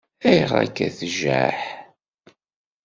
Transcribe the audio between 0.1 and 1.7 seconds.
Ayɣer akka i tjaḥ?